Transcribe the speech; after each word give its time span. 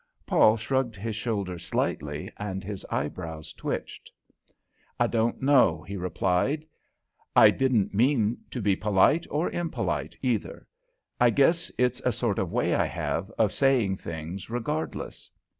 Paul 0.25 0.57
shrugged 0.57 0.95
his 0.95 1.15
shoulders 1.15 1.63
slightly 1.63 2.31
and 2.37 2.63
his 2.63 2.83
eyebrows 2.89 3.53
twitched. 3.53 4.09
"I 4.99 5.05
don't 5.05 5.43
know," 5.43 5.83
he 5.83 5.95
replied. 5.95 6.65
"I 7.35 7.51
didn't 7.51 7.93
mean 7.93 8.39
to 8.49 8.63
be 8.63 8.75
polite 8.75 9.27
or 9.29 9.51
impolite, 9.51 10.17
either. 10.23 10.65
I 11.19 11.29
guess 11.29 11.71
it's 11.77 11.99
a 11.99 12.11
sort 12.11 12.39
of 12.39 12.51
way 12.51 12.73
I 12.73 12.85
have, 12.85 13.29
of 13.37 13.53
saying 13.53 13.97
things 13.97 14.49
regardless." 14.49 15.29